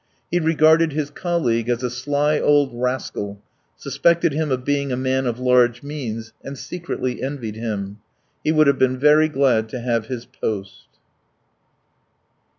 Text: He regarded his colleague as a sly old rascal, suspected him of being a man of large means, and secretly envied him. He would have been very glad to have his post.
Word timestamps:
He 0.31 0.39
regarded 0.39 0.93
his 0.93 1.11
colleague 1.11 1.69
as 1.69 1.83
a 1.83 1.89
sly 1.91 2.39
old 2.39 2.71
rascal, 2.73 3.39
suspected 3.77 4.33
him 4.33 4.49
of 4.51 4.65
being 4.65 4.91
a 4.91 4.97
man 4.97 5.27
of 5.27 5.39
large 5.39 5.83
means, 5.83 6.33
and 6.43 6.57
secretly 6.57 7.21
envied 7.21 7.55
him. 7.55 7.99
He 8.43 8.51
would 8.51 8.65
have 8.65 8.79
been 8.79 8.97
very 8.97 9.29
glad 9.29 9.69
to 9.69 9.79
have 9.79 10.07
his 10.07 10.25
post. 10.25 10.87